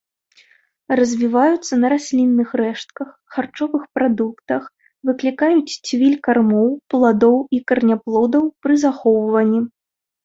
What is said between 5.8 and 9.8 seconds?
цвіль кармоў, пладоў і караняплодаў пры захоўванні.